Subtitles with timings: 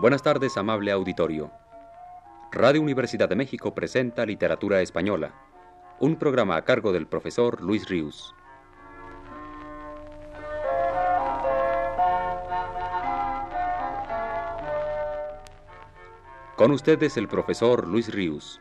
[0.00, 1.50] Buenas tardes, amable auditorio.
[2.52, 5.34] Radio Universidad de México presenta Literatura Española,
[5.98, 8.34] un programa a cargo del profesor Luis Ríos.
[16.56, 18.58] Con ustedes el profesor Luis Ríos.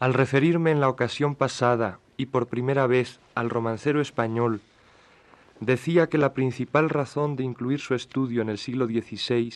[0.00, 4.60] Al referirme en la ocasión pasada y por primera vez al romancero español,
[5.60, 9.52] decía que la principal razón de incluir su estudio en el siglo XVI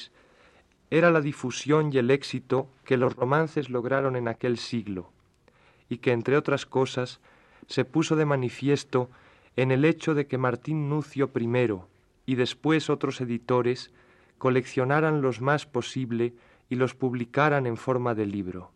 [0.90, 5.12] era la difusión y el éxito que los romances lograron en aquel siglo,
[5.88, 7.20] y que, entre otras cosas,
[7.68, 9.10] se puso de manifiesto
[9.56, 11.80] en el hecho de que Martín Nucio I
[12.26, 13.92] y después otros editores
[14.38, 16.34] coleccionaran los más posible
[16.68, 18.72] y los publicaran en forma de libro.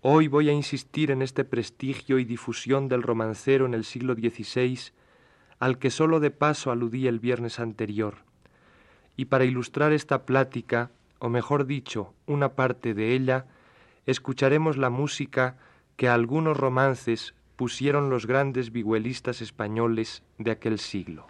[0.00, 4.92] Hoy voy a insistir en este prestigio y difusión del romancero en el siglo XVI,
[5.62, 8.16] al que sólo de paso aludí el viernes anterior.
[9.16, 13.46] Y para ilustrar esta plática, o mejor dicho, una parte de ella,
[14.04, 15.56] escucharemos la música
[15.96, 21.28] que a algunos romances pusieron los grandes vihuelistas españoles de aquel siglo.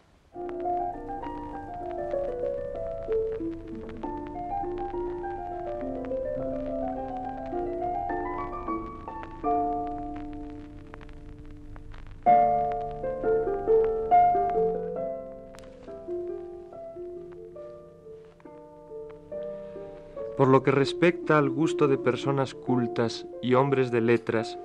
[20.37, 24.59] Por lo que respecta al gusto de personas cultas y hombres de letras,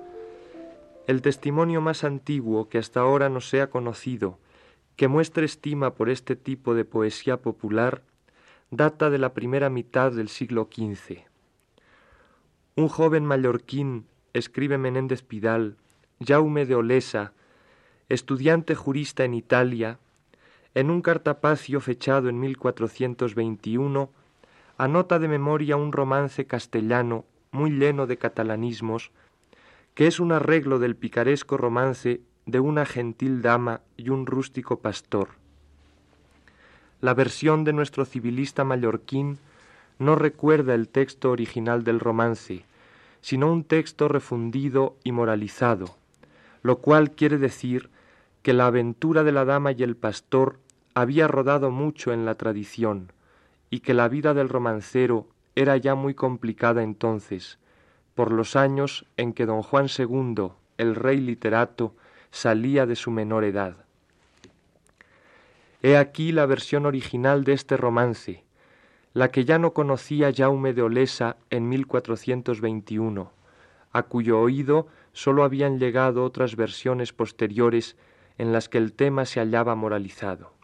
[1.06, 4.38] el testimonio más antiguo que hasta ahora nos sea conocido,
[4.96, 8.02] que muestre estima por este tipo de poesía popular,
[8.70, 11.24] data de la primera mitad del siglo XV.
[12.76, 15.76] Un joven mallorquín, escribe Menéndez Pidal,
[16.20, 17.32] Jaume de Olesa,
[18.08, 19.98] estudiante jurista en Italia,
[20.74, 24.10] en un cartapacio fechado en 1421,
[24.78, 29.10] anota de memoria un romance castellano muy lleno de catalanismos,
[29.94, 35.30] que es un arreglo del picaresco romance de una gentil dama y un rústico pastor.
[37.00, 39.38] La versión de nuestro civilista mallorquín
[39.98, 42.64] no recuerda el texto original del romance,
[43.20, 45.96] sino un texto refundido y moralizado,
[46.62, 47.90] lo cual quiere decir
[48.42, 50.60] que la aventura de la dama y el pastor
[50.94, 53.10] había rodado mucho en la tradición,
[53.70, 57.58] y que la vida del romancero era ya muy complicada entonces,
[58.14, 61.94] por los años en que don Juan II, el rey literato,
[62.30, 63.76] salía de su menor edad.
[65.82, 68.44] He aquí la versión original de este romance,
[69.14, 73.32] la que ya no conocía Jaume de Olesa en 1421,
[73.92, 77.96] a cuyo oído sólo habían llegado otras versiones posteriores
[78.38, 80.57] en las que el tema se hallaba moralizado.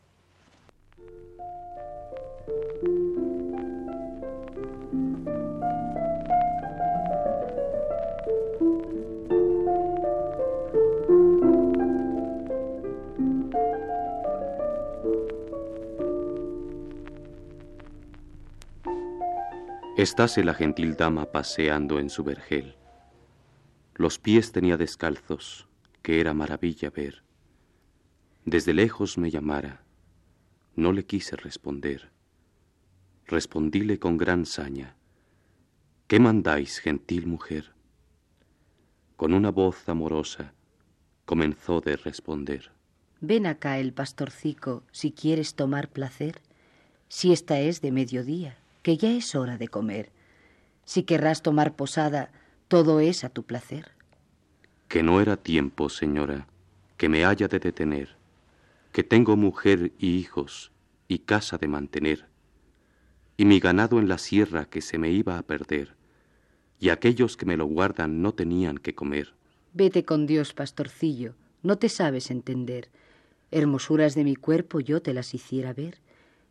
[20.04, 22.76] Estáse la gentil dama paseando en su vergel.
[23.94, 25.66] Los pies tenía descalzos,
[26.02, 27.22] que era maravilla ver.
[28.44, 29.82] Desde lejos me llamara,
[30.76, 32.10] no le quise responder.
[33.24, 34.94] Respondíle con gran saña,
[36.06, 37.72] ¿qué mandáis, gentil mujer?
[39.16, 40.52] Con una voz amorosa
[41.24, 42.72] comenzó de responder.
[43.22, 46.42] Ven acá el pastorcico si quieres tomar placer,
[47.08, 50.12] si esta es de mediodía que ya es hora de comer.
[50.84, 52.30] Si querrás tomar posada,
[52.68, 53.92] todo es a tu placer.
[54.88, 56.46] Que no era tiempo, señora,
[56.98, 58.10] que me haya de detener,
[58.92, 60.70] que tengo mujer y hijos
[61.08, 62.26] y casa de mantener,
[63.38, 65.96] y mi ganado en la sierra que se me iba a perder,
[66.78, 69.32] y aquellos que me lo guardan no tenían que comer.
[69.72, 72.90] Vete con Dios, pastorcillo, no te sabes entender.
[73.50, 76.00] Hermosuras de mi cuerpo yo te las hiciera ver,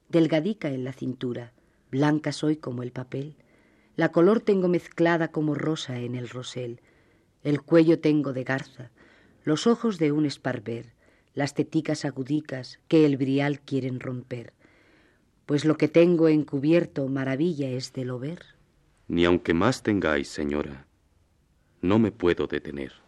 [0.09, 1.53] delgadica en la cintura,
[1.94, 3.36] blanca soy como el papel,
[3.95, 6.81] la color tengo mezclada como rosa en el rosel,
[7.44, 8.90] el cuello tengo de garza,
[9.44, 10.88] los ojos de un esparver,
[11.36, 14.54] las teticas agudicas que el brial quieren romper,
[15.45, 18.40] pues lo que tengo encubierto maravilla es de lo ver.
[19.07, 20.88] Ni aunque más tengáis, señora,
[21.81, 23.02] no me puedo detener.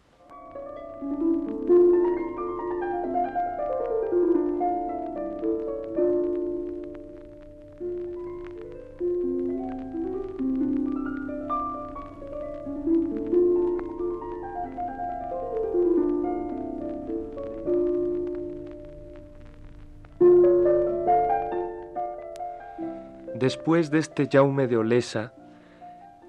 [23.46, 25.32] Después de este Jaume de Olesa,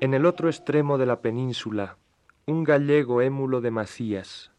[0.01, 1.97] en el otro extremo de la península,
[2.45, 4.51] un gallego émulo de Macías,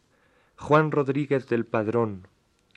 [0.56, 2.26] Juan Rodríguez del Padrón,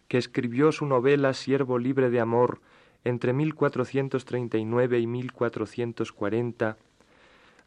[0.08, 2.62] que escribió su novela Siervo libre de amor
[3.06, 6.78] entre 1439 y 1440,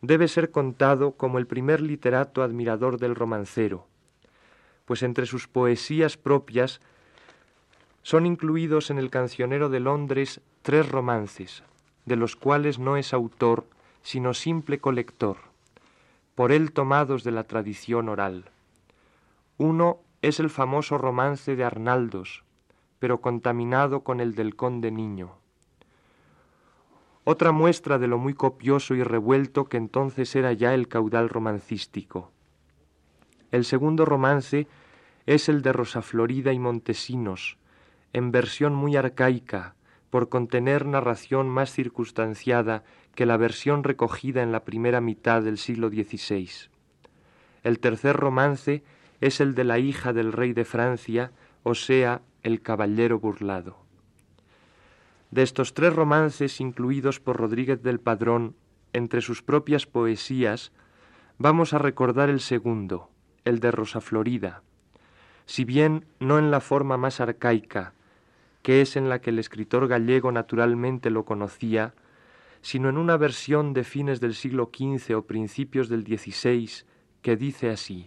[0.00, 3.88] debe ser contado como el primer literato admirador del romancero,
[4.84, 6.80] pues entre sus poesías propias
[8.04, 11.64] son incluidos en el cancionero de Londres tres romances,
[12.06, 13.66] de los cuales no es autor,
[14.02, 15.38] sino simple colector,
[16.34, 18.44] por él tomados de la tradición oral.
[19.56, 22.44] Uno es el famoso romance de Arnaldos,
[22.98, 25.36] pero contaminado con el del conde niño.
[27.24, 32.30] Otra muestra de lo muy copioso y revuelto que entonces era ya el caudal romancístico.
[33.50, 34.66] El segundo romance
[35.24, 37.56] es el de Rosa Florida y Montesinos,
[38.12, 39.74] en versión muy arcaica,
[40.14, 42.84] por contener narración más circunstanciada
[43.16, 46.48] que la versión recogida en la primera mitad del siglo XVI.
[47.64, 48.84] El tercer romance
[49.20, 51.32] es el de la hija del rey de Francia,
[51.64, 53.76] o sea, el caballero burlado.
[55.32, 58.54] De estos tres romances incluidos por Rodríguez del Padrón
[58.92, 60.70] entre sus propias poesías,
[61.38, 63.10] vamos a recordar el segundo,
[63.44, 64.62] el de Rosa Florida,
[65.44, 67.94] si bien no en la forma más arcaica,
[68.64, 71.92] que es en la que el escritor gallego naturalmente lo conocía,
[72.62, 76.70] sino en una versión de fines del siglo XV o principios del XVI
[77.20, 78.06] que dice así.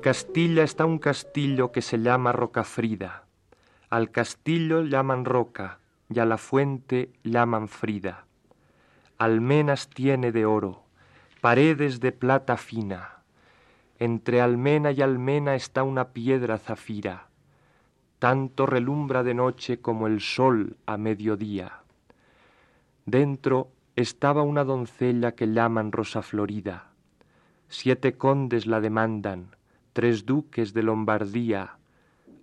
[0.00, 3.26] Castilla está un castillo que se llama Rocafrida.
[3.90, 8.24] Al castillo llaman Roca y a la fuente llaman Frida.
[9.18, 10.84] Almenas tiene de oro,
[11.42, 13.18] paredes de plata fina.
[13.98, 17.28] Entre almena y almena está una piedra zafira.
[18.18, 21.82] Tanto relumbra de noche como el sol a mediodía.
[23.04, 26.86] Dentro estaba una doncella que llaman Rosa Florida.
[27.68, 29.59] Siete condes la demandan,
[30.00, 31.76] tres duques de Lombardía,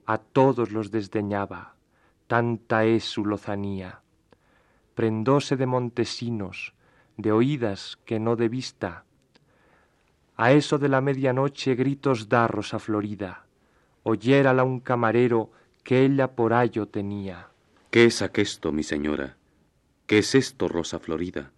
[0.06, 1.74] a todos los desdeñaba,
[2.27, 4.01] tanta es su lozanía.
[4.94, 6.75] Prendóse de Montesinos,
[7.18, 9.06] de oídas que no de vista.
[10.36, 13.48] A eso de la medianoche gritos da Rosa Florida,
[14.03, 15.50] oyérala un camarero
[15.83, 17.50] que ella por ayo tenía.
[17.89, 19.36] ¿Qué es aquesto, mi señora?
[20.06, 21.51] ¿Qué es esto, Rosa Florida?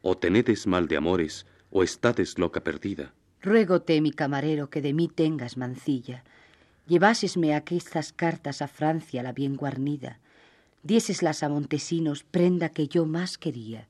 [0.00, 3.12] O tenedes mal de amores, o estades loca perdida.
[3.42, 6.22] Ruégote, mi camarero, que de mí tengas mancilla.
[6.86, 10.20] Llevásesme aquestas cartas a Francia la bien guarnida,
[10.84, 13.88] diéseslas a Montesinos, prenda que yo más quería,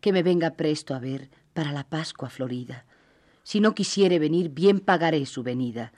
[0.00, 2.84] que me venga presto a ver para la Pascua florida.
[3.44, 5.92] Si no quisiere venir, bien pagaré su venida.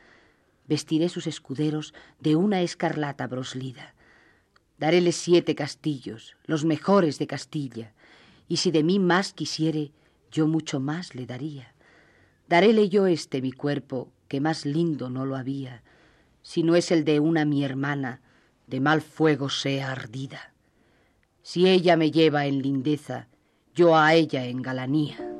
[0.68, 3.94] Vestiré sus escuderos de una escarlata broslida.
[4.78, 7.92] Daréle siete castillos, los mejores de Castilla,
[8.48, 9.92] y si de mí más quisiere,
[10.30, 11.71] yo mucho más le daría.
[12.48, 15.82] Daréle yo este mi cuerpo, que más lindo no lo había,
[16.42, 18.20] si no es el de una mi hermana,
[18.66, 20.52] de mal fuego sea ardida.
[21.42, 23.28] Si ella me lleva en lindeza,
[23.74, 25.31] yo a ella en galanía.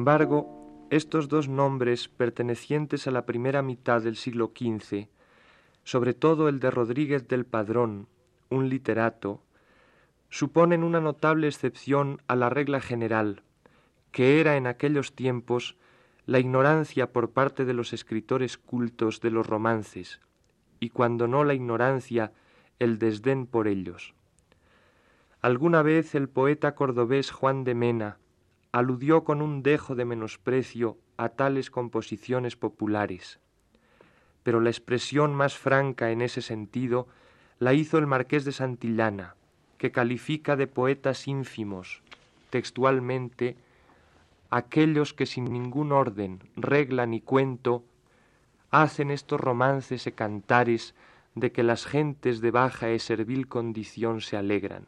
[0.00, 5.08] Embargo, estos dos nombres pertenecientes a la primera mitad del siglo XV,
[5.84, 8.08] sobre todo el de Rodríguez del Padrón,
[8.48, 9.42] un literato,
[10.30, 13.42] suponen una notable excepción a la regla general,
[14.10, 15.76] que era en aquellos tiempos
[16.24, 20.22] la ignorancia por parte de los escritores cultos de los romances,
[20.80, 22.32] y cuando no la ignorancia,
[22.78, 24.14] el desdén por ellos.
[25.42, 28.19] Alguna vez el poeta cordobés Juan de Mena,
[28.72, 33.40] aludió con un dejo de menosprecio a tales composiciones populares.
[34.42, 37.08] Pero la expresión más franca en ese sentido
[37.58, 39.34] la hizo el marqués de Santillana,
[39.76, 42.02] que califica de poetas ínfimos,
[42.50, 43.56] textualmente,
[44.50, 47.84] aquellos que sin ningún orden, regla ni cuento,
[48.70, 50.94] hacen estos romances y cantares
[51.34, 54.86] de que las gentes de baja y servil condición se alegran.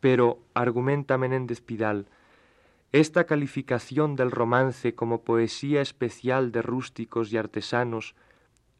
[0.00, 2.06] Pero, argumenta Menéndez Pidal,
[2.92, 8.14] esta calificación del romance como poesía especial de rústicos y artesanos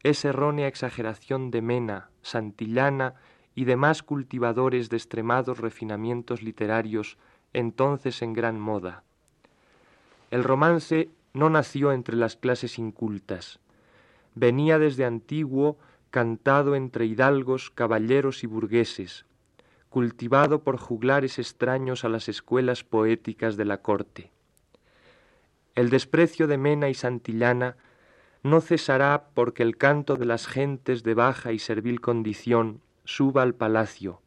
[0.01, 3.15] es errónea exageración de Mena, Santillana
[3.53, 7.17] y demás cultivadores de extremados refinamientos literarios
[7.53, 9.03] entonces en gran moda.
[10.31, 13.59] El romance no nació entre las clases incultas,
[14.35, 15.77] venía desde antiguo
[16.09, 19.25] cantado entre hidalgos, caballeros y burgueses,
[19.89, 24.31] cultivado por juglares extraños a las escuelas poéticas de la corte.
[25.75, 27.77] El desprecio de Mena y Santillana
[28.43, 33.55] no cesará porque el canto de las gentes de baja y servil condición suba al
[33.55, 34.21] palacio,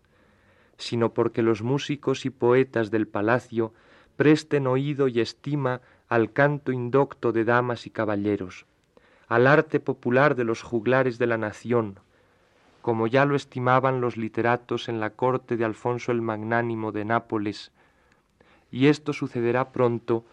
[0.76, 3.72] sino porque los músicos y poetas del palacio
[4.16, 8.66] presten oído y estima al canto indocto de damas y caballeros,
[9.28, 12.00] al arte popular de los juglares de la nación,
[12.82, 17.72] como ya lo estimaban los literatos en la corte de Alfonso el Magnánimo de Nápoles,
[18.70, 20.24] y esto sucederá pronto,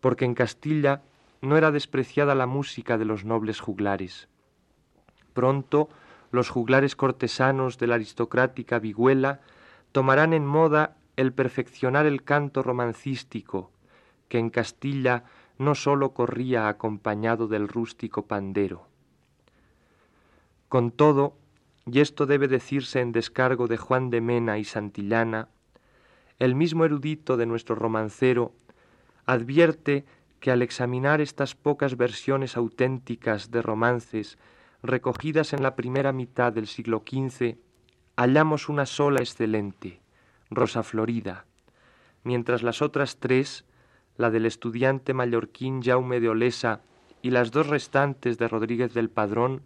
[0.00, 1.02] porque en Castilla
[1.42, 4.28] no era despreciada la música de los nobles juglares.
[5.34, 5.88] Pronto
[6.30, 9.40] los juglares cortesanos de la aristocrática vihuela
[9.92, 13.70] tomarán en moda el perfeccionar el canto romancístico,
[14.28, 15.24] que en Castilla
[15.58, 18.86] no sólo corría acompañado del rústico pandero.
[20.70, 21.34] Con todo,
[21.86, 25.48] y esto debe decirse en descargo de Juan de Mena y Santillana,
[26.38, 28.54] el mismo erudito de nuestro romancero
[29.26, 30.04] advierte
[30.40, 34.38] que al examinar estas pocas versiones auténticas de romances
[34.82, 37.56] recogidas en la primera mitad del siglo XV,
[38.16, 40.00] hallamos una sola excelente,
[40.50, 41.46] Rosa Florida,
[42.24, 43.64] mientras las otras tres,
[44.16, 46.80] la del estudiante mallorquín Jaume de Olesa
[47.22, 49.62] y las dos restantes de Rodríguez del Padrón,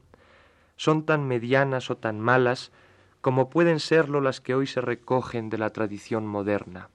[0.76, 2.73] son tan medianas o tan malas
[3.21, 6.90] como pueden serlo las que hoy se recogen de la tradición moderna.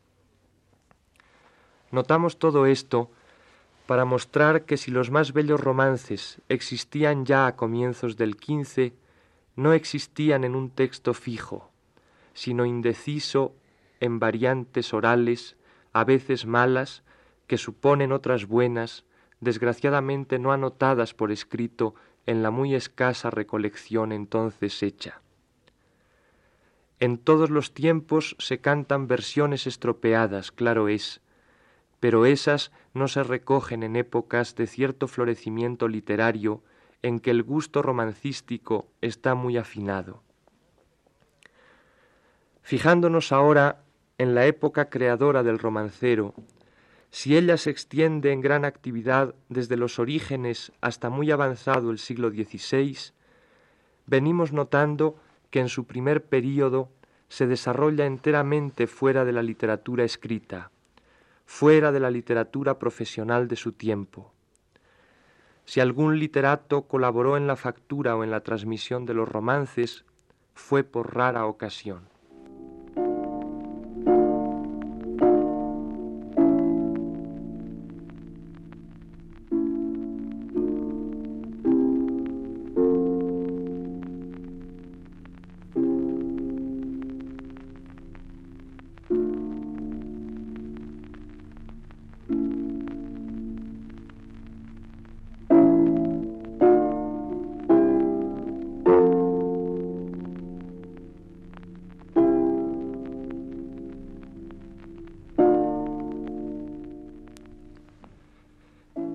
[1.92, 3.12] Notamos todo esto
[3.86, 8.94] para mostrar que si los más bellos romances existían ya a comienzos del XV,
[9.58, 11.70] no existían en un texto fijo,
[12.34, 13.54] sino indeciso
[14.00, 15.58] en variantes orales,
[15.92, 17.04] a veces malas,
[17.48, 19.04] que suponen otras buenas,
[19.42, 25.22] desgraciadamente no anotadas por escrito en la muy escasa recolección entonces hecha.
[27.00, 31.22] En todos los tiempos se cantan versiones estropeadas, claro es,
[32.00, 36.64] pero esas no se recogen en épocas de cierto florecimiento literario
[37.02, 40.22] en que el gusto romancístico está muy afinado.
[42.62, 43.84] Fijándonos ahora
[44.18, 46.36] en la época creadora del romancero,
[47.12, 52.30] si ella se extiende en gran actividad desde los orígenes hasta muy avanzado el siglo
[52.30, 52.98] XVI,
[54.06, 55.18] venimos notando
[55.50, 56.90] que en su primer período
[57.28, 60.72] se desarrolla enteramente fuera de la literatura escrita,
[61.46, 64.34] fuera de la literatura profesional de su tiempo.
[65.66, 70.06] Si algún literato colaboró en la factura o en la transmisión de los romances,
[70.54, 72.11] fue por rara ocasión.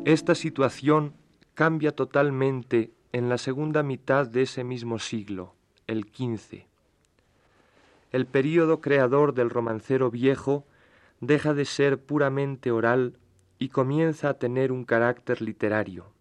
[0.07, 1.15] Esta situación
[1.55, 5.57] cambia totalmente en la segunda mitad de ese mismo siglo,
[5.89, 6.67] el XV.
[8.13, 10.65] El período creador del romancero viejo
[11.21, 13.19] deja de ser puramente oral
[13.59, 16.13] y comienza a tener un carácter literario.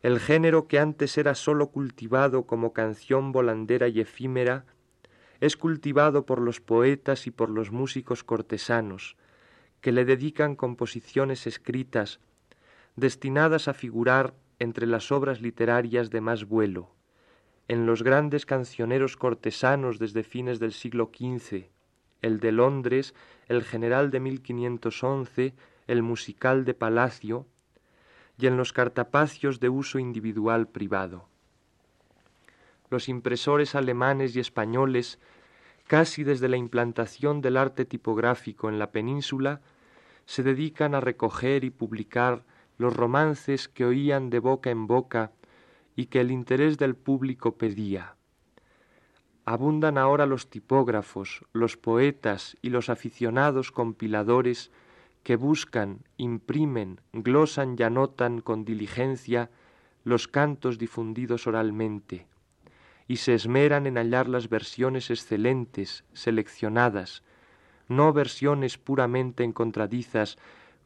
[0.00, 4.66] El género que antes era sólo cultivado como canción volandera y efímera,
[5.40, 9.16] es cultivado por los poetas y por los músicos cortesanos,
[9.80, 12.20] que le dedican composiciones escritas
[12.98, 16.90] destinadas a figurar entre las obras literarias de más vuelo,
[17.68, 21.66] en los grandes cancioneros cortesanos desde fines del siglo XV,
[22.22, 23.14] el de Londres,
[23.46, 25.54] el general de 1511,
[25.86, 27.46] el musical de Palacio,
[28.36, 31.28] y en los cartapacios de uso individual privado.
[32.90, 35.18] Los impresores alemanes y españoles,
[35.86, 39.60] casi desde la implantación del arte tipográfico en la península,
[40.26, 42.44] se dedican a recoger y publicar
[42.78, 45.32] los romances que oían de boca en boca
[45.94, 48.14] y que el interés del público pedía.
[49.44, 54.70] abundan ahora los tipógrafos, los poetas y los aficionados compiladores
[55.22, 59.50] que buscan, imprimen, glosan y anotan con diligencia
[60.04, 62.26] los cantos difundidos oralmente,
[63.06, 67.22] y se esmeran en hallar las versiones excelentes, seleccionadas,
[67.88, 70.36] no versiones puramente encontradizas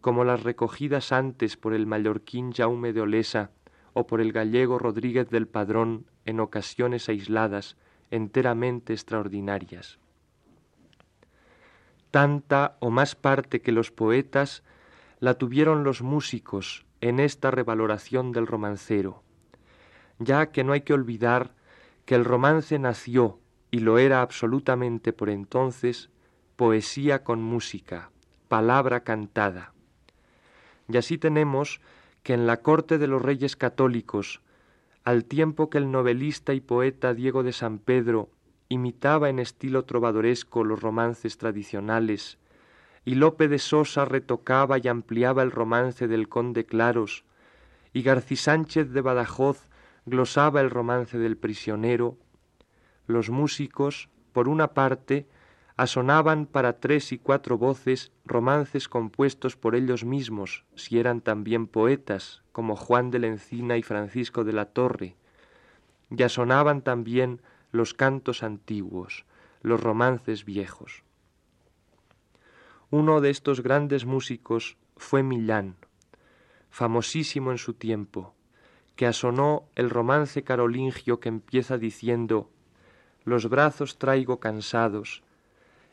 [0.03, 3.53] como las recogidas antes por el mallorquín Jaume de Olesa
[3.95, 7.77] o por el gallego Rodríguez del Padrón en ocasiones aisladas,
[8.11, 9.99] enteramente extraordinarias.
[12.11, 14.65] Tanta o más parte que los poetas
[15.21, 19.23] la tuvieron los músicos en esta revaloración del romancero,
[20.19, 21.55] ya que no hay que olvidar
[22.05, 23.39] que el romance nació,
[23.71, 26.11] y lo era absolutamente por entonces,
[26.57, 28.11] poesía con música,
[28.49, 29.73] palabra cantada.
[30.93, 31.81] Y así tenemos
[32.23, 34.43] que en la corte de los reyes católicos
[35.05, 38.31] al tiempo que el novelista y poeta Diego de San Pedro
[38.69, 42.39] imitaba en estilo trovadoresco los romances tradicionales,
[43.05, 47.25] y Lope de Sosa retocaba y ampliaba el romance del conde Claros,
[47.93, 49.67] y Garcí Sánchez de Badajoz
[50.07, 52.17] glosaba el romance del prisionero,
[53.07, 55.27] los músicos, por una parte,
[55.83, 62.43] asonaban para tres y cuatro voces romances compuestos por ellos mismos, si eran también poetas,
[62.53, 65.17] como Juan de la Encina y Francisco de la Torre,
[66.09, 69.25] y asonaban también los cantos antiguos,
[69.63, 71.03] los romances viejos.
[72.91, 75.75] Uno de estos grandes músicos fue Millán,
[76.71, 78.35] famosísimo en su tiempo,
[78.95, 82.51] que asonó el romance carolingio que empieza diciendo
[83.25, 85.25] Los brazos traigo cansados,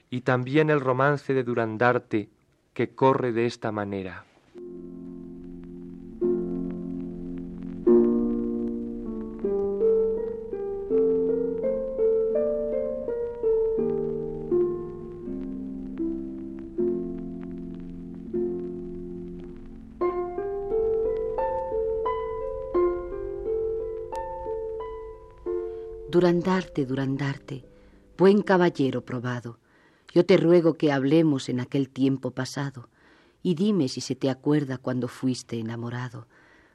[0.10, 2.30] y también el romance de Durandarte,
[2.74, 4.26] que corre de esta manera.
[26.10, 27.64] Durandarte, Durandarte,
[28.18, 29.58] buen caballero probado,
[30.14, 32.90] yo te ruego que hablemos en aquel tiempo pasado,
[33.44, 36.28] y dime si se te acuerda cuando fuiste enamorado,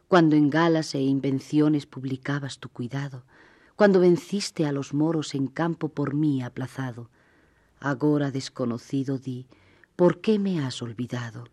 [0.09, 3.25] cuando en galas e invenciones publicabas tu cuidado,
[3.77, 7.11] cuando venciste a los moros en campo por mí aplazado.
[7.81, 9.47] Agora desconocido di,
[9.97, 11.45] ¿por qué me has olvidado?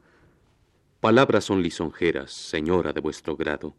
[1.00, 3.76] Palabras son lisonjeras, señora de vuestro grado,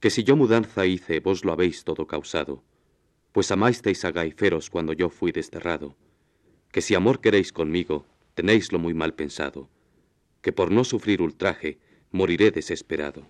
[0.00, 2.62] que si yo mudanza hice, vos lo habéis todo causado,
[3.32, 5.96] pues amasteis a Gaiferos cuando yo fui desterrado
[6.76, 9.70] que si amor queréis conmigo, tenéislo muy mal pensado,
[10.42, 11.78] que por no sufrir ultraje
[12.12, 13.26] moriré desesperado.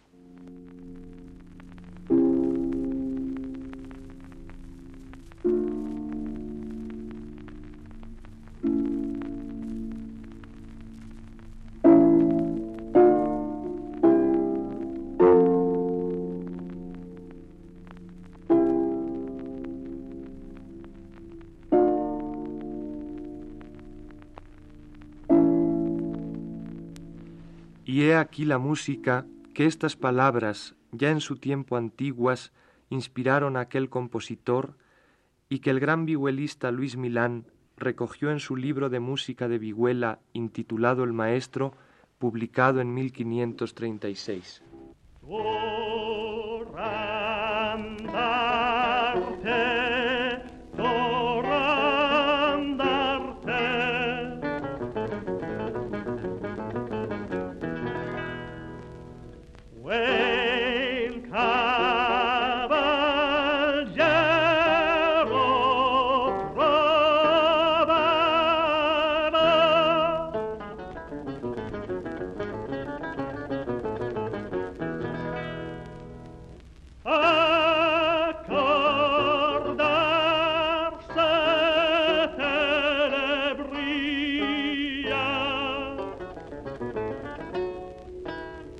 [28.44, 32.53] La música que estas palabras, ya en su tiempo antiguas,
[32.90, 34.77] inspiraron a aquel compositor
[35.49, 37.46] y que el gran vihuelista Luis Milán
[37.77, 41.72] recogió en su libro de música de vihuela intitulado El Maestro,
[42.18, 44.62] publicado en 1536.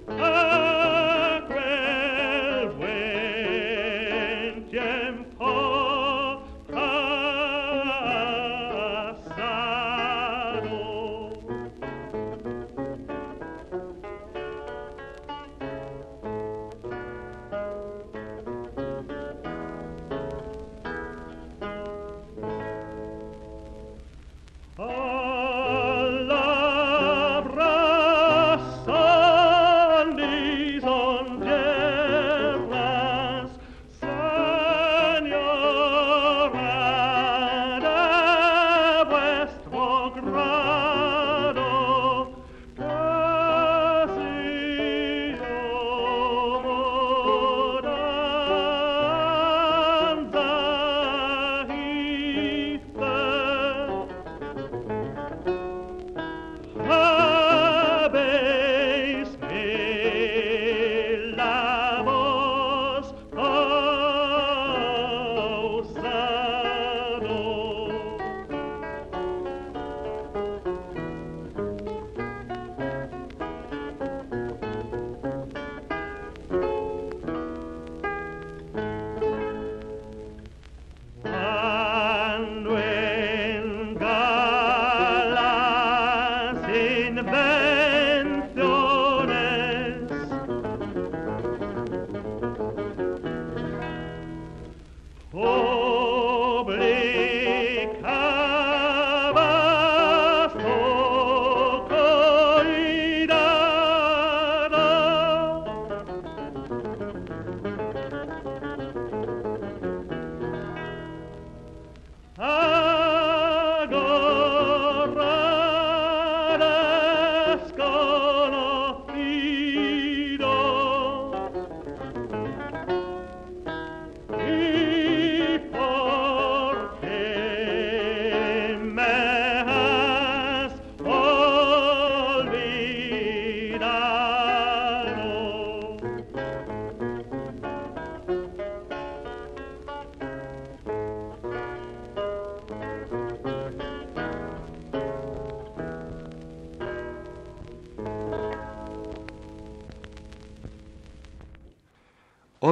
[0.09, 0.36] Oh.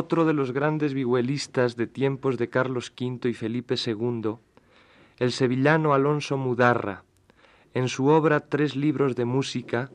[0.04, 4.36] Otro de los grandes vihuelistas de tiempos de Carlos V y Felipe II,
[5.18, 7.04] el sevillano Alonso Mudarra,
[7.72, 9.90] en su obra Tres libros de música,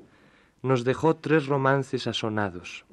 [0.64, 2.86] nos dejó tres romances asonados.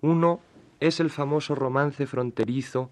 [0.00, 0.40] Uno
[0.80, 2.90] es el famoso romance fronterizo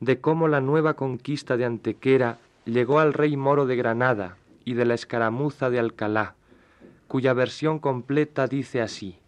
[0.00, 4.86] de cómo la nueva conquista de Antequera llegó al rey moro de Granada y de
[4.86, 6.34] la escaramuza de Alcalá,
[7.06, 9.20] cuya versión completa dice así.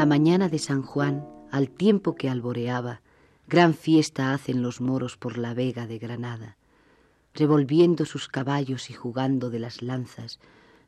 [0.00, 3.02] La mañana de San Juan, al tiempo que alboreaba,
[3.46, 6.56] gran fiesta hacen los moros por la vega de Granada,
[7.34, 10.40] revolviendo sus caballos y jugando de las lanzas,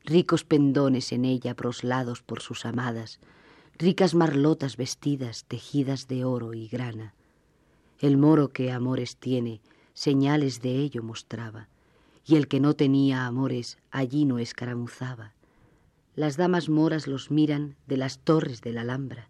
[0.02, 3.20] ricos pendones en ella proslados por sus amadas,
[3.76, 7.12] ricas marlotas vestidas, tejidas de oro y grana.
[7.98, 9.60] El moro que amores tiene,
[9.92, 11.68] señales de ello mostraba,
[12.24, 15.34] y el que no tenía amores allí no escaramuzaba.
[16.14, 19.28] Las damas moras los miran de las torres de la Alhambra.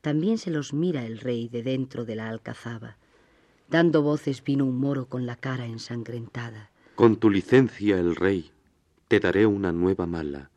[0.00, 2.96] También se los mira el rey de dentro de la alcazaba.
[3.68, 6.70] Dando voces vino un moro con la cara ensangrentada.
[6.94, 8.50] Con tu licencia, el rey,
[9.08, 10.50] te daré una nueva mala.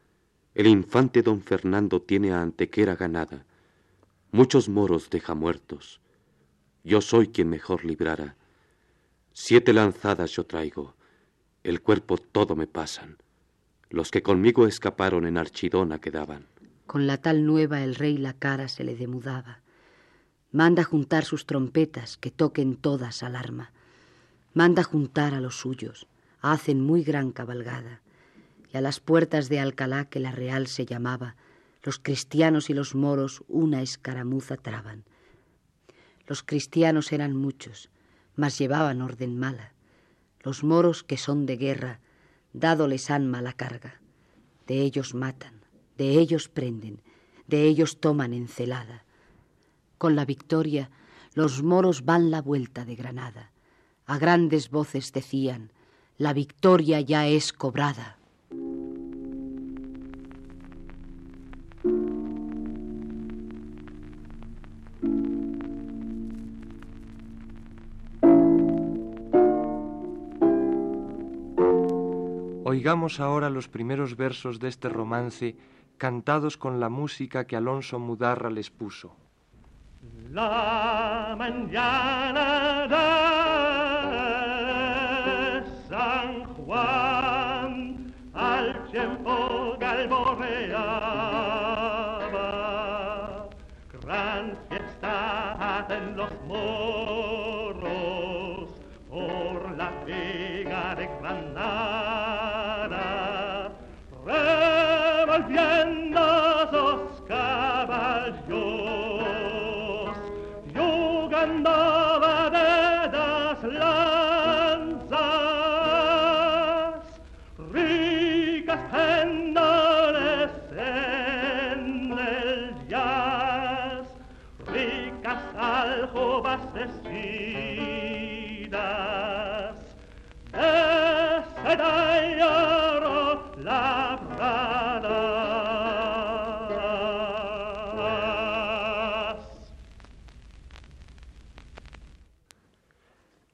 [0.55, 3.45] El infante don Fernando tiene a Antequera ganada.
[4.31, 5.99] Muchos moros deja muertos.
[6.83, 8.35] Yo soy quien mejor librara.
[9.33, 10.95] Siete lanzadas yo traigo.
[11.63, 13.17] El cuerpo todo me pasan.
[13.89, 16.45] Los que conmigo escaparon en Archidona quedaban.
[16.85, 19.61] Con la tal nueva el rey la cara se le demudaba.
[20.51, 23.71] Manda juntar sus trompetas, que toquen todas alarma.
[24.53, 26.07] Manda juntar a los suyos,
[26.41, 28.01] hacen muy gran cabalgada.
[28.71, 31.35] Y a las puertas de Alcalá, que la real se llamaba,
[31.83, 35.03] los cristianos y los moros una escaramuza traban.
[36.27, 37.89] Los cristianos eran muchos,
[38.35, 39.73] mas llevaban orden mala.
[40.41, 41.99] Los moros, que son de guerra,
[42.53, 44.01] dádoles han mala carga.
[44.67, 45.61] De ellos matan,
[45.97, 47.01] de ellos prenden,
[47.47, 49.05] de ellos toman encelada.
[49.97, 50.91] Con la victoria
[51.33, 53.51] los moros van la vuelta de Granada.
[54.05, 55.71] A grandes voces decían,
[56.17, 58.18] la victoria ya es cobrada.
[72.69, 75.55] Oigamos ahora los primeros versos de este romance
[75.97, 79.15] cantados con la música que Alonso Mudarra les puso.
[80.29, 82.85] La mañana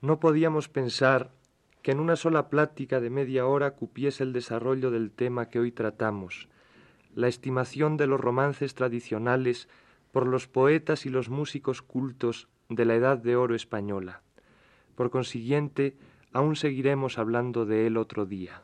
[0.01, 1.31] No podíamos pensar
[1.81, 5.71] que en una sola plática de media hora cupiese el desarrollo del tema que hoy
[5.71, 6.47] tratamos,
[7.13, 9.67] la estimación de los romances tradicionales
[10.11, 14.21] por los poetas y los músicos cultos de la Edad de Oro española.
[14.95, 15.95] Por consiguiente,
[16.33, 18.61] aún seguiremos hablando de él otro día.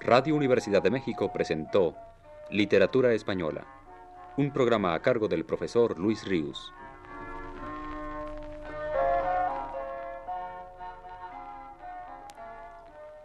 [0.00, 1.96] Radio Universidad de México presentó
[2.50, 3.64] Literatura Española,
[4.36, 6.74] un programa a cargo del profesor Luis Ríos.